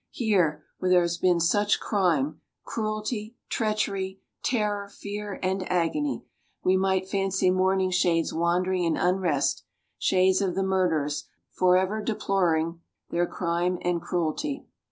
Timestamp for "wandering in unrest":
8.33-9.63